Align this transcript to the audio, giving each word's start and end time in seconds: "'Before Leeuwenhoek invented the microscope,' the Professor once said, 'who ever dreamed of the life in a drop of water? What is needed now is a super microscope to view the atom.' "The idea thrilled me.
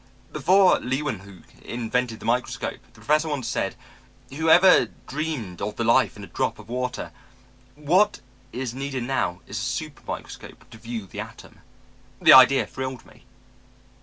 "'Before 0.33 0.79
Leeuwenhoek 0.79 1.59
invented 1.63 2.19
the 2.19 2.25
microscope,' 2.25 2.81
the 2.91 3.01
Professor 3.01 3.27
once 3.29 3.47
said, 3.47 3.75
'who 4.31 4.49
ever 4.49 4.87
dreamed 5.05 5.61
of 5.61 5.75
the 5.75 5.83
life 5.83 6.17
in 6.17 6.23
a 6.23 6.25
drop 6.25 6.57
of 6.57 6.69
water? 6.69 7.11
What 7.75 8.19
is 8.51 8.73
needed 8.73 9.03
now 9.03 9.41
is 9.45 9.59
a 9.59 9.61
super 9.61 10.01
microscope 10.07 10.67
to 10.71 10.79
view 10.79 11.05
the 11.05 11.19
atom.' 11.19 11.61
"The 12.19 12.33
idea 12.33 12.65
thrilled 12.65 13.05
me. 13.05 13.25